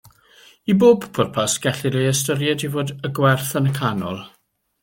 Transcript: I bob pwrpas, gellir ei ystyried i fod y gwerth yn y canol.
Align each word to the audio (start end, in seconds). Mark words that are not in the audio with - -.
I 0.73 0.75
bob 0.83 1.05
pwrpas, 1.17 1.57
gellir 1.67 1.97
ei 1.99 2.09
ystyried 2.13 2.67
i 2.69 2.73
fod 2.77 2.97
y 3.11 3.15
gwerth 3.21 3.55
yn 3.61 3.73
y 3.75 3.79
canol. 3.81 4.27